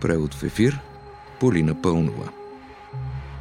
Превод 0.00 0.34
в 0.34 0.42
ефир 0.42 0.80
Полина 1.40 1.82
Пълнова. 1.82 2.32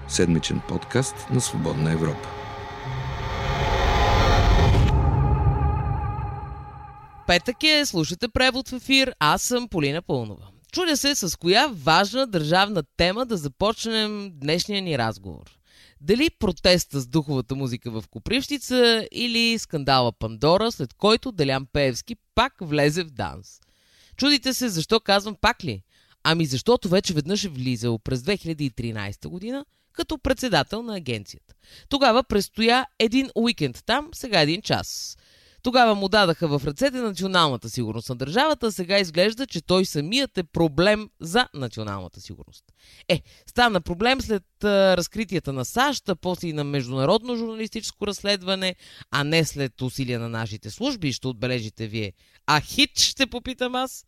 Седмичен 0.07 0.61
подкаст 0.67 1.15
на 1.31 1.41
Свободна 1.41 1.91
Европа. 1.91 2.29
Петък 7.27 7.63
е, 7.63 7.85
слушате 7.85 8.27
превод 8.27 8.69
в 8.69 8.73
ефир, 8.73 9.15
аз 9.19 9.41
съм 9.41 9.67
Полина 9.67 10.01
Пълнова. 10.01 10.47
Чудя 10.71 10.97
се 10.97 11.15
с 11.15 11.37
коя 11.39 11.67
важна 11.67 12.27
държавна 12.27 12.83
тема 12.97 13.25
да 13.25 13.37
започнем 13.37 14.31
днешния 14.33 14.81
ни 14.81 14.97
разговор. 14.97 15.57
Дали 16.01 16.29
протеста 16.39 16.99
с 16.99 17.07
духовата 17.07 17.55
музика 17.55 17.91
в 17.91 18.03
Копривщица 18.09 19.07
или 19.11 19.59
скандала 19.59 20.11
Пандора, 20.11 20.71
след 20.71 20.93
който 20.93 21.31
Делян 21.31 21.67
Пеевски 21.73 22.15
пак 22.35 22.53
влезе 22.61 23.03
в 23.03 23.09
данс. 23.09 23.59
Чудите 24.17 24.53
се 24.53 24.69
защо 24.69 24.99
казвам 24.99 25.35
пак 25.41 25.63
ли? 25.63 25.83
Ами 26.27 26.45
защото 26.45 26.89
вече 26.89 27.13
веднъж 27.13 27.43
е 27.43 27.49
влизал 27.49 27.99
през 27.99 28.21
2013 28.21 29.27
година 29.27 29.65
като 29.93 30.17
председател 30.17 30.83
на 30.83 30.95
агенцията. 30.95 31.53
Тогава 31.89 32.23
престоя 32.23 32.85
един 32.99 33.29
уикенд 33.35 33.83
там, 33.85 34.09
сега 34.13 34.41
един 34.41 34.61
час. 34.61 35.17
Тогава 35.61 35.95
му 35.95 36.09
дадаха 36.09 36.47
в 36.47 36.67
ръцете 36.67 36.97
националната 36.97 37.69
сигурност 37.69 38.09
на 38.09 38.15
държавата, 38.15 38.71
сега 38.71 38.99
изглежда, 38.99 39.47
че 39.47 39.61
той 39.61 39.85
самият 39.85 40.37
е 40.37 40.43
проблем 40.43 41.09
за 41.19 41.47
националната 41.53 42.21
сигурност. 42.21 42.63
Е, 43.09 43.21
стана 43.45 43.81
проблем 43.81 44.21
след 44.21 44.63
а, 44.63 44.97
разкритията 44.97 45.53
на 45.53 45.65
САЩ, 45.65 46.09
а 46.09 46.15
после 46.15 46.47
и 46.47 46.53
на 46.53 46.63
международно 46.63 47.35
журналистическо 47.35 48.07
разследване, 48.07 48.75
а 49.11 49.23
не 49.23 49.45
след 49.45 49.81
усилия 49.81 50.19
на 50.19 50.29
нашите 50.29 50.69
служби, 50.69 51.13
ще 51.13 51.27
отбележите 51.27 51.87
вие. 51.87 52.13
А 52.45 52.61
хит, 52.61 52.99
ще 52.99 53.27
попитам 53.27 53.75
аз. 53.75 54.05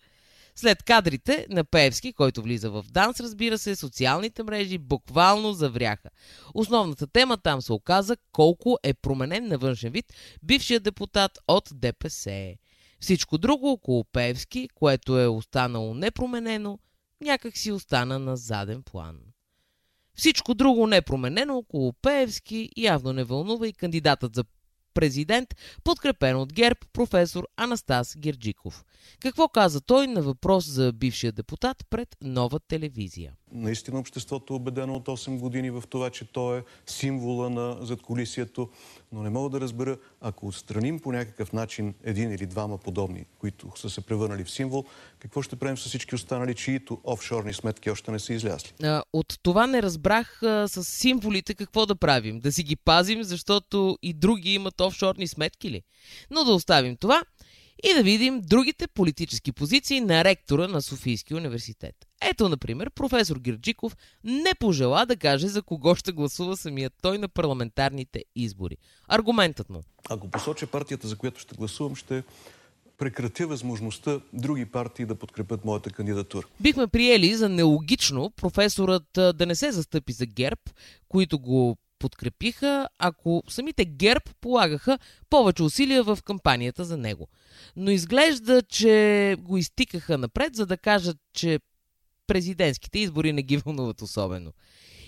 След 0.60 0.84
кадрите 0.84 1.46
на 1.50 1.64
Певски, 1.64 2.13
който 2.13 2.41
влиза 2.41 2.72
в 2.72 2.86
данс, 2.91 3.20
разбира 3.20 3.58
се, 3.58 3.76
социалните 3.76 4.44
мрежи 4.44 4.77
буквално 4.77 5.54
завряха. 5.54 6.10
Основната 6.54 7.08
тема 7.08 7.38
там 7.38 7.62
се 7.62 7.74
оказа 7.74 8.18
колко 8.32 8.77
е 8.84 8.94
променен 8.94 9.48
на 9.48 9.58
външен 9.58 9.91
вид 9.91 10.14
бившият 10.44 10.84
депутат 10.84 11.40
от 11.48 11.70
ДПС. 11.74 12.55
Всичко 12.99 13.38
друго 13.38 13.72
около 13.72 14.04
Певски, 14.04 14.70
което 14.76 15.20
е 15.20 15.27
останало 15.27 15.94
непроменено, 15.94 16.80
някак 17.21 17.58
си 17.58 17.71
остана 17.71 18.20
на 18.20 18.38
заден 18.38 18.84
план. 18.84 19.20
Всичко 20.14 20.54
друго 20.54 20.88
непроменено 20.88 21.58
около 21.58 21.94
Пеевски 21.94 22.70
явно 22.77 23.14
не 23.14 23.24
вълнува 23.24 23.68
и 23.68 23.74
кандидатът 23.74 24.36
за 24.36 24.44
президент, 24.98 25.55
подкрепен 25.84 26.35
от 26.35 26.53
ГЕРБ 26.53 26.79
професор 26.93 27.48
Анастас 27.57 28.17
Герджиков. 28.17 28.85
Какво 29.20 29.48
каза 29.48 29.81
той 29.81 30.07
на 30.07 30.21
въпрос 30.21 30.65
за 30.65 30.93
бившия 30.93 31.31
депутат 31.31 31.77
пред 31.90 32.15
нова 32.21 32.59
телевизия? 32.59 33.34
Наистина 33.51 33.99
обществото 33.99 34.53
е 34.53 34.55
убедено 34.55 34.93
от 34.93 35.05
8 35.05 35.40
години 35.40 35.71
в 35.71 35.84
това, 35.90 36.09
че 36.09 36.25
той 36.25 36.57
е 36.57 36.62
символа 36.85 37.49
на 37.49 37.77
задколисието, 37.81 38.70
но 39.12 39.23
не 39.23 39.29
мога 39.29 39.49
да 39.49 39.62
разбера, 39.62 39.98
ако 40.21 40.48
отстраним 40.48 40.99
по 40.99 41.12
някакъв 41.12 41.53
начин 41.53 41.93
един 42.03 42.31
или 42.31 42.45
двама 42.45 42.77
подобни, 42.77 43.25
които 43.40 43.71
са 43.75 43.90
се 43.90 44.01
превърнали 44.01 44.43
в 44.43 44.51
символ, 44.51 44.85
какво 45.20 45.41
ще 45.41 45.55
правим 45.55 45.77
с 45.77 45.85
всички 45.85 46.15
останали, 46.15 46.55
чието 46.55 46.99
офшорни 47.03 47.53
сметки 47.53 47.91
още 47.91 48.12
не 48.12 48.20
са 48.20 48.34
излязли? 48.34 48.73
От 49.13 49.40
това 49.43 49.68
не 49.68 49.81
разбрах 49.81 50.40
с 50.68 50.84
символите 50.84 51.53
какво 51.53 51.85
да 51.85 51.95
правим. 51.95 52.40
Да 52.40 52.51
си 52.51 52.63
ги 52.63 52.75
пазим, 52.75 53.23
защото 53.23 53.98
и 54.01 54.13
други 54.13 54.53
имат 54.53 54.81
офшорни 54.88 55.27
сметки 55.27 55.71
ли? 55.71 55.82
Но 56.32 56.43
да 56.43 56.52
оставим 56.52 56.98
това 56.98 57.21
и 57.84 57.93
да 57.93 58.04
видим 58.04 58.41
другите 58.41 58.88
политически 58.88 59.52
позиции 59.52 60.02
на 60.02 60.24
ректора 60.24 60.68
на 60.68 60.82
Софийския 60.82 61.38
университет. 61.38 61.96
Ето, 62.21 62.49
например, 62.49 62.90
професор 62.90 63.40
Гирджиков 63.40 63.98
не 64.24 64.53
пожела 64.59 65.06
да 65.06 65.18
каже 65.18 65.47
за 65.47 65.62
кого 65.62 65.96
ще 65.96 66.12
гласува 66.12 66.58
самият 66.58 66.94
той 67.02 67.18
на 67.18 67.28
парламентарните 67.28 68.24
избори. 68.36 68.78
Аргументът 69.08 69.70
му. 69.70 69.84
Ако 70.09 70.31
посоча 70.31 70.68
партията, 70.68 71.08
за 71.08 71.16
която 71.16 71.40
ще 71.40 71.56
гласувам, 71.56 71.96
ще 71.96 72.24
прекратя 72.98 73.48
възможността 73.48 74.19
други 74.34 74.66
партии 74.66 75.06
да 75.06 75.16
подкрепят 75.16 75.66
моята 75.66 75.90
кандидатура. 75.90 76.48
Бихме 76.59 76.88
приели 76.88 77.36
за 77.36 77.50
нелогично 77.50 78.31
професорът 78.36 79.08
да 79.14 79.46
не 79.46 79.56
се 79.56 79.72
застъпи 79.72 80.14
за 80.14 80.25
ГЕРБ, 80.25 80.62
които 81.09 81.40
го 81.40 81.78
подкрепиха, 82.00 82.88
ако 83.00 83.44
самите 83.50 83.85
ГЕРБ 83.85 84.25
полагаха 84.41 85.00
повече 85.30 85.63
усилия 85.63 86.03
в 86.03 86.19
кампанията 86.25 86.85
за 86.85 86.97
него. 86.97 87.28
Но 87.75 87.91
изглежда, 87.91 88.62
че 88.62 89.35
го 89.40 89.58
изтикаха 89.58 90.18
напред, 90.18 90.56
за 90.56 90.66
да 90.66 90.78
кажат, 90.78 91.18
че 91.34 91.59
президентските 92.28 93.00
избори 93.00 93.34
не 93.34 93.44
ги 93.44 93.57
вълнуват 93.57 94.02
особено. 94.02 94.53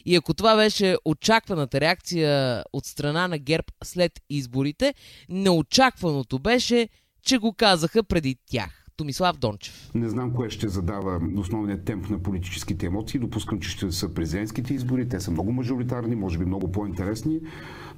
И 0.06 0.16
ако 0.16 0.34
това 0.34 0.56
беше 0.56 0.98
очакваната 1.06 1.82
реакция 1.82 2.64
от 2.74 2.86
страна 2.86 3.28
на 3.28 3.38
ГЕРБ 3.38 3.68
след 3.84 4.22
изборите, 4.30 4.94
неочакваното 5.30 6.40
беше, 6.40 6.90
че 7.24 7.38
го 7.38 7.54
казаха 7.54 8.04
преди 8.04 8.36
тях. 8.46 8.79
Томислав 9.00 9.38
Дончев. 9.38 9.92
Не 9.96 10.10
знам 10.10 10.34
кое 10.34 10.50
ще 10.50 10.68
задава 10.68 11.22
основният 11.38 11.86
темп 11.86 12.10
на 12.10 12.20
политическите 12.20 12.86
емоции. 12.86 13.20
Допускам, 13.20 13.60
че 13.60 13.70
ще 13.70 13.92
са 13.92 14.14
президентските 14.14 14.74
избори. 14.74 15.10
Те 15.10 15.20
са 15.20 15.32
много 15.32 15.52
мажоритарни, 15.52 16.16
може 16.16 16.38
би 16.38 16.46
много 16.46 16.72
по-интересни, 16.72 17.40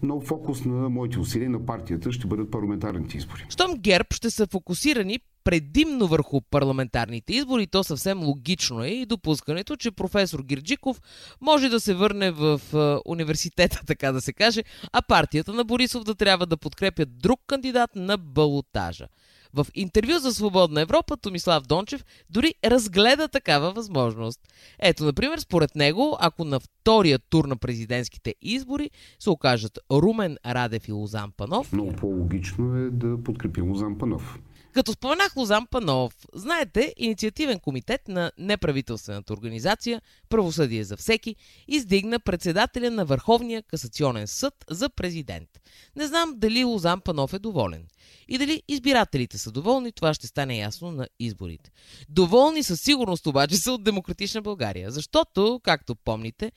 но 0.03 0.21
фокус 0.21 0.65
на 0.65 0.89
моите 0.89 1.19
усилия 1.19 1.49
на 1.49 1.65
партията 1.65 2.11
ще 2.11 2.27
бъдат 2.27 2.51
парламентарните 2.51 3.17
избори. 3.17 3.45
Щом 3.49 3.75
ГЕРБ 3.77 4.07
ще 4.11 4.29
са 4.29 4.47
фокусирани 4.47 5.19
предимно 5.43 6.07
върху 6.07 6.41
парламентарните 6.41 7.33
избори, 7.33 7.67
то 7.67 7.83
съвсем 7.83 8.23
логично 8.23 8.83
е 8.83 8.87
и 8.87 9.05
допускането, 9.05 9.75
че 9.75 9.91
професор 9.91 10.43
Гирджиков 10.43 11.01
може 11.41 11.69
да 11.69 11.79
се 11.79 11.93
върне 11.93 12.31
в 12.31 12.61
университета, 13.05 13.81
така 13.87 14.11
да 14.11 14.21
се 14.21 14.33
каже, 14.33 14.63
а 14.93 15.01
партията 15.01 15.53
на 15.53 15.63
Борисов 15.63 16.03
да 16.03 16.15
трябва 16.15 16.45
да 16.45 16.57
подкрепя 16.57 17.05
друг 17.05 17.39
кандидат 17.47 17.89
на 17.95 18.17
балотажа. 18.17 19.07
В 19.53 19.67
интервю 19.73 20.19
за 20.19 20.33
Свободна 20.33 20.81
Европа 20.81 21.17
Томислав 21.17 21.63
Дончев 21.63 22.05
дори 22.29 22.53
разгледа 22.65 23.27
такава 23.27 23.71
възможност. 23.71 24.39
Ето, 24.79 25.03
например, 25.03 25.39
според 25.39 25.75
него, 25.75 26.17
ако 26.19 26.45
на 26.45 26.59
втория 26.59 27.19
тур 27.19 27.45
на 27.45 27.57
президентските 27.57 28.35
избори 28.41 28.89
се 29.19 29.29
окажат 29.29 29.79
Румен 29.91 30.37
Радев 30.45 30.87
и 30.87 30.91
Лозан 30.91 31.31
Панов... 31.37 31.73
Много 31.73 31.93
по-логично 31.93 32.77
е 32.77 32.89
да 32.89 33.23
подкрепим 33.23 33.69
Лозан 33.69 33.97
Панов. 33.97 34.39
Като 34.73 34.91
споменах 34.91 35.35
Лозан 35.35 35.67
Панов, 35.67 36.13
знаете, 36.33 36.93
инициативен 36.97 37.59
комитет 37.59 38.07
на 38.07 38.31
неправителствената 38.37 39.33
организация 39.33 40.01
Правосъдие 40.29 40.83
за 40.83 40.97
всеки 40.97 41.35
издигна 41.67 42.19
председателя 42.19 42.91
на 42.91 43.05
Върховния 43.05 43.63
касационен 43.63 44.27
съд 44.27 44.53
за 44.69 44.89
президент. 44.89 45.49
Не 45.95 46.07
знам 46.07 46.33
дали 46.35 46.63
Лозан 46.63 47.01
Панов 47.01 47.33
е 47.33 47.39
доволен. 47.39 47.87
И 48.27 48.37
дали 48.37 48.63
избирателите 48.67 49.37
са 49.37 49.51
доволни, 49.51 49.91
това 49.91 50.13
ще 50.13 50.27
стане 50.27 50.57
ясно 50.57 50.91
на 50.91 51.07
изборите. 51.19 51.71
Доволни 52.09 52.63
със 52.63 52.81
сигурност 52.81 53.27
обаче 53.27 53.57
са 53.57 53.71
от 53.71 53.83
Демократична 53.83 54.41
България, 54.41 54.91
защото, 54.91 55.61
както 55.63 55.95
помните, 55.95 56.51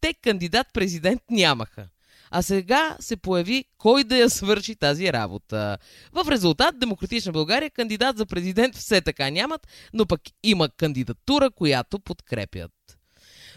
те 0.00 0.14
кандидат-президент 0.14 1.22
нямаха 1.30 1.88
а 2.30 2.42
сега 2.42 2.96
се 3.00 3.16
появи 3.16 3.64
кой 3.78 4.04
да 4.04 4.18
я 4.18 4.30
свърши 4.30 4.76
тази 4.76 5.12
работа. 5.12 5.78
В 6.12 6.30
резултат 6.30 6.78
Демократична 6.78 7.32
България 7.32 7.70
кандидат 7.70 8.18
за 8.18 8.26
президент 8.26 8.76
все 8.76 9.00
така 9.00 9.30
нямат, 9.30 9.66
но 9.92 10.06
пък 10.06 10.20
има 10.42 10.68
кандидатура, 10.68 11.50
която 11.50 11.98
подкрепят. 11.98 12.77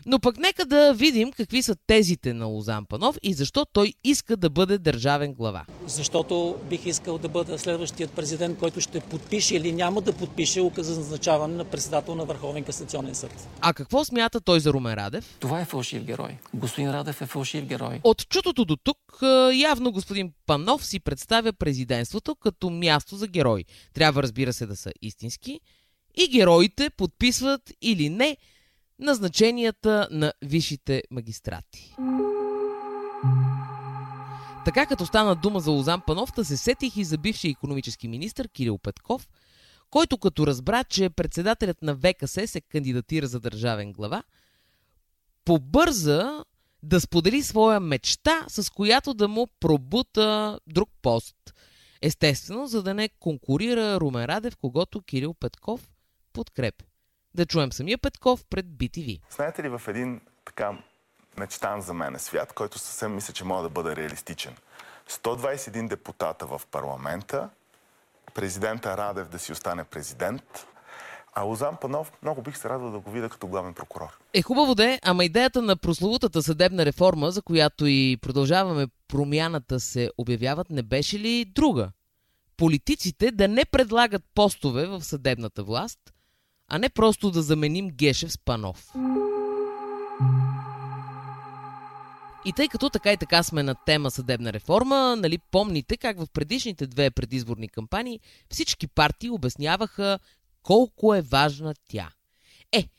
Но 0.05 0.19
пък 0.19 0.37
нека 0.37 0.65
да 0.65 0.93
видим 0.93 1.31
какви 1.31 1.63
са 1.63 1.75
тезите 1.87 2.33
на 2.33 2.45
Лозан 2.45 2.85
Панов 2.85 3.17
и 3.23 3.33
защо 3.33 3.65
той 3.73 3.93
иска 4.03 4.37
да 4.37 4.49
бъде 4.49 4.77
държавен 4.77 5.33
глава. 5.33 5.65
Защото 5.87 6.55
бих 6.69 6.85
искал 6.85 7.17
да 7.17 7.29
бъда 7.29 7.59
следващият 7.59 8.11
президент, 8.11 8.59
който 8.59 8.81
ще 8.81 8.99
подпише 8.99 9.55
или 9.55 9.71
няма 9.71 10.01
да 10.01 10.13
подпише 10.13 10.61
указа 10.61 10.93
за 10.93 10.99
назначаване 10.99 11.55
на 11.55 11.65
председател 11.65 12.15
на 12.15 12.25
Върховен 12.25 12.63
касационен 12.63 13.15
съд. 13.15 13.47
А 13.61 13.73
какво 13.73 14.05
смята 14.05 14.41
той 14.41 14.59
за 14.59 14.73
Румен 14.73 14.93
Радев? 14.93 15.37
Това 15.39 15.61
е 15.61 15.65
фалшив 15.65 16.03
герой. 16.03 16.37
Господин 16.53 16.91
Радев 16.91 17.21
е 17.21 17.25
фалшив 17.25 17.65
герой. 17.65 17.99
От 18.03 18.29
чутото 18.29 18.65
до 18.65 18.75
тук, 18.75 18.97
явно 19.53 19.91
господин 19.91 20.31
Панов 20.45 20.85
си 20.85 20.99
представя 20.99 21.53
президентството 21.53 22.35
като 22.35 22.69
място 22.69 23.15
за 23.15 23.27
герой. 23.27 23.65
Трябва, 23.93 24.23
разбира 24.23 24.53
се, 24.53 24.65
да 24.65 24.75
са 24.75 24.91
истински. 25.01 25.59
И 26.15 26.27
героите 26.27 26.89
подписват 26.89 27.61
или 27.81 28.09
не 28.09 28.37
назначенията 29.01 30.07
на 30.11 30.33
висшите 30.41 31.03
магистрати. 31.11 31.95
Така 34.65 34.85
като 34.85 35.05
стана 35.05 35.35
дума 35.35 35.59
за 35.59 35.71
Лозан 35.71 36.01
Пановта, 36.07 36.45
се 36.45 36.57
сетих 36.57 36.97
и 36.97 37.03
за 37.03 37.17
бившия 37.17 37.51
економически 37.51 38.07
министр 38.07 38.47
Кирил 38.47 38.77
Петков, 38.77 39.29
който 39.89 40.17
като 40.17 40.47
разбра, 40.47 40.83
че 40.83 41.09
председателят 41.09 41.81
на 41.81 41.95
ВКС 41.95 42.31
се 42.45 42.61
кандидатира 42.61 43.27
за 43.27 43.39
държавен 43.39 43.93
глава, 43.93 44.23
побърза 45.45 46.43
да 46.83 47.01
сподели 47.01 47.43
своя 47.43 47.79
мечта, 47.79 48.45
с 48.47 48.69
която 48.69 49.13
да 49.13 49.27
му 49.27 49.47
пробута 49.59 50.59
друг 50.67 50.89
пост. 51.01 51.35
Естествено, 52.01 52.67
за 52.67 52.83
да 52.83 52.93
не 52.93 53.09
конкурира 53.09 53.99
Румен 53.99 54.25
Радев, 54.25 54.57
когато 54.57 55.01
Кирил 55.01 55.33
Петков 55.33 55.89
подкрепя. 56.33 56.85
Да 57.35 57.45
чуем 57.45 57.73
самия 57.73 57.97
Петков 57.97 58.45
пред 58.49 58.65
BTV. 58.65 59.19
Знаете 59.35 59.63
ли 59.63 59.69
в 59.69 59.81
един 59.87 60.21
така 60.45 60.71
мечтан 61.37 61.81
за 61.81 61.93
мен 61.93 62.19
свят, 62.19 62.53
който 62.53 62.79
съвсем 62.79 63.15
мисля, 63.15 63.33
че 63.33 63.43
може 63.43 63.63
да 63.63 63.69
бъде 63.69 63.95
реалистичен. 63.95 64.55
121 65.09 65.87
депутата 65.87 66.45
в 66.45 66.61
парламента, 66.71 67.49
президента 68.33 68.97
Радев 68.97 69.29
да 69.29 69.39
си 69.39 69.51
остане 69.51 69.83
президент, 69.83 70.67
а 71.33 71.41
Лозан 71.41 71.77
Панов 71.81 72.11
много 72.23 72.41
бих 72.41 72.57
се 72.57 72.69
радвал 72.69 72.91
да 72.91 72.99
го 72.99 73.11
видя 73.11 73.29
като 73.29 73.47
главен 73.47 73.73
прокурор. 73.73 74.19
Е 74.33 74.41
хубаво 74.41 74.75
де, 74.75 74.99
ама 75.03 75.25
идеята 75.25 75.61
на 75.61 75.75
прословутата 75.75 76.43
съдебна 76.43 76.85
реформа, 76.85 77.31
за 77.31 77.41
която 77.41 77.85
и 77.87 78.17
продължаваме 78.21 78.87
промяната 79.07 79.79
се 79.79 80.11
обявяват, 80.17 80.69
не 80.69 80.83
беше 80.83 81.19
ли 81.19 81.45
друга? 81.45 81.91
Политиците 82.57 83.31
да 83.31 83.47
не 83.47 83.65
предлагат 83.65 84.23
постове 84.35 84.87
в 84.87 85.03
съдебната 85.03 85.63
власт, 85.63 85.99
а 86.73 86.79
не 86.79 86.89
просто 86.89 87.31
да 87.31 87.41
заменим 87.41 87.89
Гешев 87.89 88.31
с 88.31 88.37
Панов. 88.37 88.93
И 92.45 92.53
тъй 92.53 92.67
като 92.67 92.89
така 92.89 93.13
и 93.13 93.17
така 93.17 93.43
сме 93.43 93.63
на 93.63 93.75
тема 93.85 94.11
съдебна 94.11 94.53
реформа, 94.53 95.15
нали 95.15 95.37
помните 95.37 95.97
как 95.97 96.19
в 96.19 96.27
предишните 96.33 96.87
две 96.87 97.11
предизборни 97.11 97.69
кампании 97.69 98.19
всички 98.49 98.87
партии 98.87 99.29
обясняваха 99.29 100.19
колко 100.63 101.15
е 101.15 101.21
важна 101.21 101.73
тя. 101.89 102.09
Е, 102.71 102.89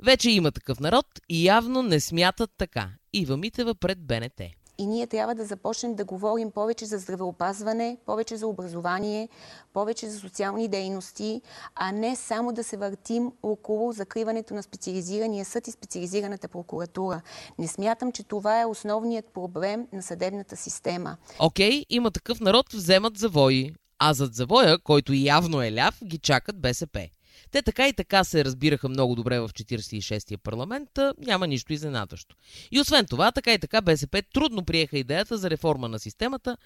вече 0.00 0.30
има 0.30 0.52
такъв 0.52 0.80
народ 0.80 1.06
и 1.28 1.46
явно 1.46 1.82
не 1.82 2.00
смятат 2.00 2.50
така. 2.58 2.90
Ива 3.12 3.36
Митева 3.36 3.74
пред 3.74 4.06
БНТ. 4.06 4.40
И 4.78 4.86
ние 4.86 5.06
трябва 5.06 5.34
да 5.34 5.44
започнем 5.44 5.94
да 5.94 6.04
говорим 6.04 6.50
повече 6.50 6.86
за 6.86 6.98
здравеопазване, 6.98 7.96
повече 8.06 8.36
за 8.36 8.46
образование, 8.46 9.28
повече 9.72 10.08
за 10.08 10.18
социални 10.18 10.68
дейности, 10.68 11.42
а 11.74 11.92
не 11.92 12.16
само 12.16 12.52
да 12.52 12.64
се 12.64 12.76
въртим 12.76 13.32
около 13.42 13.92
закриването 13.92 14.54
на 14.54 14.62
специализирания 14.62 15.44
съд 15.44 15.66
и 15.66 15.70
специализираната 15.70 16.48
прокуратура. 16.48 17.20
Не 17.58 17.68
смятам, 17.68 18.12
че 18.12 18.22
това 18.22 18.60
е 18.60 18.66
основният 18.66 19.26
проблем 19.26 19.86
на 19.92 20.02
съдебната 20.02 20.56
система. 20.56 21.16
Окей, 21.38 21.70
okay, 21.70 21.86
има 21.90 22.10
такъв 22.10 22.40
народ, 22.40 22.72
вземат 22.72 23.18
завои. 23.18 23.72
А 23.98 24.14
зад 24.14 24.34
завоя, 24.34 24.78
който 24.78 25.12
явно 25.12 25.62
е 25.62 25.72
ляв, 25.72 25.98
ги 26.04 26.18
чакат 26.18 26.60
БСП. 26.60 27.08
Те 27.52 27.62
така 27.62 27.88
и 27.88 27.92
така 27.92 28.24
се 28.24 28.44
разбираха 28.44 28.88
много 28.88 29.14
добре 29.14 29.40
в 29.40 29.48
46-я 29.48 30.38
парламент, 30.38 30.90
няма 31.18 31.46
нищо 31.46 31.72
изненадващо. 31.72 32.36
И 32.70 32.80
освен 32.80 33.06
това, 33.06 33.32
така 33.32 33.52
и 33.52 33.58
така 33.58 33.80
БСП 33.80 34.22
трудно 34.34 34.64
приеха 34.64 34.98
идеята 34.98 35.38
за 35.38 35.50
реформа 35.50 35.88
на 35.88 35.98
системата, 35.98 36.56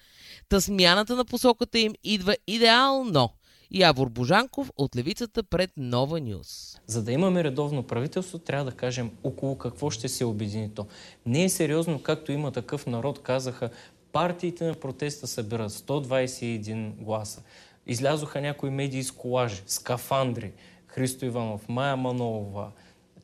та 0.49 0.61
смяната 0.61 1.15
на 1.15 1.25
посоката 1.25 1.79
им 1.79 1.93
идва 2.03 2.35
идеално. 2.47 3.29
Явор 3.71 4.09
Божанков 4.09 4.71
от 4.77 4.95
Левицата 4.95 5.43
пред 5.43 5.71
Нова 5.77 6.19
Нюс. 6.19 6.77
За 6.87 7.03
да 7.03 7.11
имаме 7.11 7.43
редовно 7.43 7.83
правителство, 7.83 8.39
трябва 8.39 8.65
да 8.65 8.77
кажем 8.77 9.11
около 9.23 9.57
какво 9.57 9.89
ще 9.89 10.07
се 10.07 10.25
обедини 10.25 10.73
то. 10.73 10.87
Не 11.25 11.43
е 11.43 11.49
сериозно, 11.49 12.03
както 12.03 12.31
има 12.31 12.51
такъв 12.51 12.85
народ, 12.85 13.23
казаха, 13.23 13.69
партиите 14.11 14.65
на 14.65 14.73
протеста 14.73 15.27
събират 15.27 15.71
121 15.71 16.91
гласа. 16.91 17.41
Излязоха 17.87 18.41
някои 18.41 18.69
медии 18.69 19.03
с 19.03 19.11
колажи, 19.11 19.61
скафандри, 19.67 20.51
Христо 20.87 21.25
Иванов, 21.25 21.69
Майя 21.69 21.97
Манолова, 21.97 22.71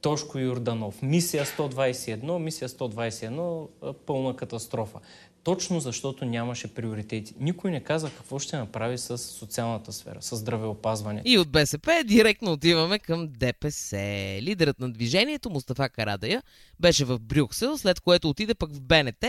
Тошко 0.01 0.39
Юрданов, 0.39 1.01
мисия 1.01 1.45
121, 1.45 2.38
мисия 2.38 2.69
121, 2.69 3.94
пълна 3.94 4.36
катастрофа. 4.36 5.00
Точно 5.44 5.80
защото 5.80 6.25
нямаше 6.25 6.74
приоритети. 6.74 7.33
Никой 7.39 7.71
не 7.71 7.83
каза 7.83 8.10
какво 8.18 8.39
ще 8.39 8.57
направи 8.57 8.98
с 8.98 9.18
социалната 9.18 9.94
сфера, 9.94 10.21
с 10.21 10.36
здравеопазване. 10.36 11.21
И 11.25 11.38
от 11.38 11.51
БСП 11.51 12.04
директно 12.06 12.51
отиваме 12.51 13.00
към 13.00 13.27
ДПС. 13.27 13.98
Лидерът 14.42 14.80
на 14.80 14.92
движението 14.92 15.50
Мустафа 15.50 15.89
Карадая 15.89 16.44
беше 16.80 17.06
в 17.06 17.19
Брюксел, 17.19 17.77
след 17.77 18.00
което 18.00 18.30
отиде 18.30 18.54
пък 18.54 18.74
в 18.74 18.81
БНТ, 18.81 19.25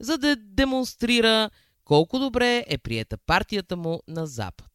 за 0.00 0.18
да 0.18 0.36
демонстрира 0.36 1.50
колко 1.84 2.18
добре 2.18 2.64
е 2.68 2.78
приета 2.78 3.16
партията 3.16 3.76
му 3.76 4.02
на 4.08 4.26
Запад. 4.26 4.70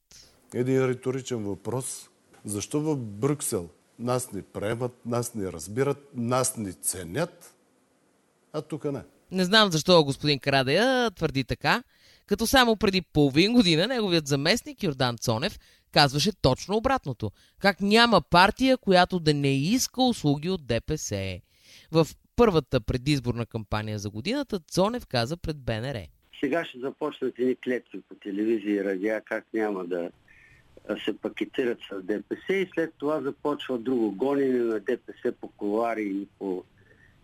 Един 0.53 0.85
риторичен 0.85 1.43
въпрос 1.43 2.10
защо 2.45 2.81
в 2.81 2.95
Брюксел 2.97 3.69
нас 3.99 4.33
ни 4.33 4.41
приемат, 4.41 5.05
нас 5.05 5.35
ни 5.35 5.51
разбират, 5.51 6.09
нас 6.15 6.57
ни 6.57 6.73
ценят, 6.73 7.55
а 8.53 8.61
тук 8.61 8.85
не? 8.85 9.01
Не 9.31 9.45
знам 9.45 9.71
защо 9.71 10.03
господин 10.03 10.39
Карадея 10.39 11.11
твърди 11.11 11.43
така, 11.43 11.83
като 12.25 12.47
само 12.47 12.75
преди 12.75 13.01
половин 13.01 13.53
година 13.53 13.87
неговият 13.87 14.27
заместник 14.27 14.83
Йордан 14.83 15.17
Цонев 15.17 15.59
казваше 15.91 16.31
точно 16.41 16.77
обратното. 16.77 17.31
Как 17.59 17.81
няма 17.81 18.21
партия, 18.21 18.77
която 18.77 19.19
да 19.19 19.33
не 19.33 19.55
иска 19.55 20.01
услуги 20.01 20.49
от 20.49 20.67
ДПС. 20.67 21.41
В 21.91 22.07
първата 22.35 22.81
предизборна 22.81 23.45
кампания 23.45 23.99
за 23.99 24.09
годината 24.09 24.59
Цонев 24.59 25.05
каза 25.05 25.37
пред 25.37 25.57
БНР. 25.57 26.05
Сега 26.39 26.65
ще 26.65 26.79
започнат 26.79 27.39
едни 27.39 27.55
клетки 27.55 28.01
по 28.09 28.15
телевизия 28.15 28.75
и 28.75 28.83
радиа, 28.83 29.21
как 29.21 29.45
няма 29.53 29.85
да 29.85 30.09
се 31.05 31.17
пакетират 31.17 31.77
с 31.89 32.01
ДПС 32.01 32.53
и 32.53 32.69
след 32.73 32.93
това 32.97 33.21
започва 33.21 33.77
друго 33.77 34.11
гонене 34.11 34.59
на 34.59 34.79
ДПС 34.79 35.31
по 35.41 35.47
колари 35.47 36.03
и 36.03 36.27
по, 36.39 36.63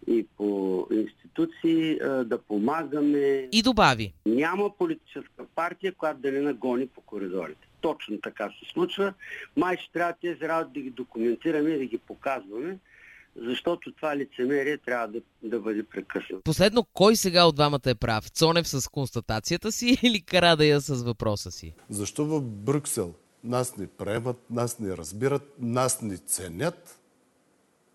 и 0.08 0.26
по 0.38 0.88
институции, 0.92 1.98
да 2.26 2.40
помагаме. 2.48 3.50
И 3.52 3.62
добави. 3.62 4.14
Няма 4.26 4.78
политическа 4.78 5.46
партия, 5.56 5.94
която 5.94 6.20
да 6.20 6.32
не 6.32 6.40
нагони 6.40 6.88
по 6.88 7.02
коридорите. 7.02 7.68
Точно 7.82 8.22
така 8.22 8.50
се 8.50 8.72
случва. 8.74 9.14
Май 9.56 9.78
ще 9.78 9.92
трябва 9.92 10.14
тези 10.22 10.40
работи 10.42 10.80
да 10.80 10.80
ги 10.80 10.90
документираме 10.90 11.70
и 11.70 11.78
да 11.78 11.86
ги 11.86 11.98
показваме, 11.98 12.78
защото 13.36 13.92
това 13.92 14.18
лицемерие 14.18 14.78
трябва 14.78 15.08
да, 15.08 15.20
да 15.44 15.60
бъде 15.60 15.84
прекъснато. 15.84 16.42
Последно, 16.44 16.84
кой 16.94 17.16
сега 17.16 17.46
от 17.46 17.56
двамата 17.56 17.80
е 17.86 17.96
прав? 17.96 18.28
Цонев 18.28 18.68
с 18.68 18.90
констатацията 18.90 19.72
си 19.72 19.98
или 20.04 20.22
Карадая 20.22 20.82
с 20.82 21.04
въпроса 21.04 21.52
си? 21.52 21.74
Защо 21.90 22.26
в 22.26 22.42
Брюксел 22.42 23.14
нас 23.44 23.78
ни 23.78 23.88
приемат, 23.88 24.50
нас 24.50 24.80
ни 24.80 24.98
разбират, 24.98 25.54
нас 25.60 26.02
ни 26.02 26.18
ценят, 26.18 27.00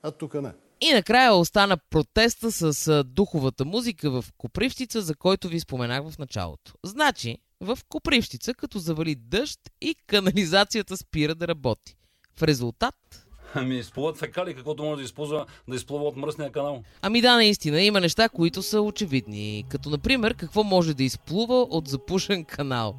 а 0.03 0.11
тук 0.11 0.35
не. 0.35 0.53
И 0.81 0.93
накрая 0.93 1.35
остана 1.35 1.77
протеста 1.91 2.53
с 2.53 3.05
духовата 3.05 3.65
музика 3.65 4.11
в 4.11 4.25
Копривщица, 4.39 5.03
за 5.03 5.15
който 5.15 5.49
ви 5.49 5.61
споменах 5.61 6.11
в 6.11 6.19
началото. 6.19 6.73
Значи, 6.85 7.39
в 7.61 7.79
Копривщица, 7.89 8.55
като 8.55 8.79
завали 8.79 9.15
дъжд 9.15 9.61
и 9.81 9.95
канализацията 10.07 10.97
спира 10.97 11.35
да 11.35 11.49
работи. 11.49 11.97
В 12.37 12.43
резултат... 12.43 13.27
Ами, 13.55 13.79
изплуват 13.79 14.19
фекали, 14.19 14.55
каквото 14.55 14.85
може 14.85 14.97
да 14.97 15.05
използва 15.05 15.47
да 15.69 15.77
изплува 15.77 16.05
от 16.05 16.17
мръсния 16.17 16.53
канал. 16.53 16.83
Ами 17.03 17.21
да, 17.21 17.35
наистина, 17.35 17.83
има 17.83 18.01
неща, 18.01 18.29
които 18.29 18.63
са 18.63 18.81
очевидни. 18.81 19.65
Като, 19.69 19.91
например, 19.91 20.35
какво 20.35 20.65
може 20.65 20.95
да 20.95 21.05
изплува 21.05 21.55
от 21.55 21.89
запушен 21.89 22.45
канал. 22.45 22.97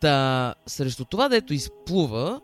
Та, 0.00 0.54
срещу 0.66 1.04
това, 1.04 1.28
дето 1.28 1.54
изплува, 1.54 2.40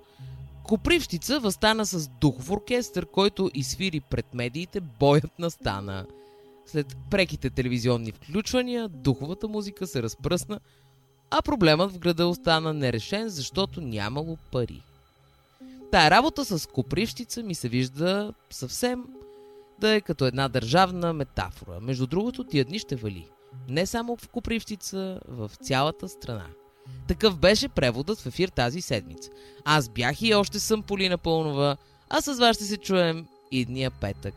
Копривщица 0.66 1.40
възстана 1.40 1.86
с 1.86 2.08
духов 2.08 2.50
оркестър, 2.50 3.06
който 3.06 3.50
изсвири 3.54 4.00
пред 4.00 4.34
медиите 4.34 4.80
боят 4.80 5.38
на 5.38 5.50
стана. 5.50 6.06
След 6.66 6.96
преките 7.10 7.50
телевизионни 7.50 8.12
включвания, 8.12 8.88
духовата 8.88 9.48
музика 9.48 9.86
се 9.86 10.02
разпръсна, 10.02 10.60
а 11.30 11.42
проблемът 11.42 11.92
в 11.92 11.98
града 11.98 12.26
остана 12.26 12.74
нерешен, 12.74 13.28
защото 13.28 13.80
нямало 13.80 14.36
пари. 14.52 14.82
Тая 15.90 16.10
работа 16.10 16.44
с 16.44 16.68
Копривщица 16.68 17.42
ми 17.42 17.54
се 17.54 17.68
вижда 17.68 18.34
съвсем 18.50 19.04
да 19.78 19.94
е 19.94 20.00
като 20.00 20.24
една 20.26 20.48
държавна 20.48 21.12
метафора. 21.12 21.80
Между 21.80 22.06
другото, 22.06 22.44
тия 22.44 22.64
дни 22.64 22.78
ще 22.78 22.96
вали. 22.96 23.28
Не 23.68 23.86
само 23.86 24.16
в 24.16 24.28
Копривщица, 24.28 25.20
в 25.28 25.50
цялата 25.62 26.08
страна. 26.08 26.46
Такъв 27.08 27.38
беше 27.38 27.68
преводът 27.68 28.20
в 28.20 28.26
ефир 28.26 28.48
тази 28.48 28.80
седмица. 28.80 29.30
Аз 29.64 29.88
бях 29.88 30.22
и 30.22 30.34
още 30.34 30.60
съм 30.60 30.82
Полина 30.82 31.18
Пълнова, 31.18 31.76
а 32.10 32.20
с 32.20 32.38
вас 32.38 32.56
ще 32.56 32.64
се 32.64 32.76
чуем 32.76 33.26
идния 33.50 33.90
петък. 33.90 34.34